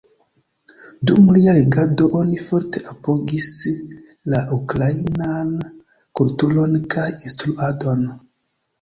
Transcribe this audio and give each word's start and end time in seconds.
Dum 1.11 1.27
lia 1.37 1.53
regado, 1.57 2.07
oni 2.21 2.39
forte 2.47 2.83
apogis 2.95 3.51
la 4.35 4.43
ukrainan 4.59 5.55
kulturon 6.23 6.77
kaj 6.97 7.09
instruadon. 7.17 8.07